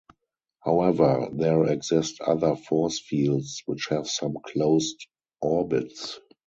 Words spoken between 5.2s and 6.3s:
orbits.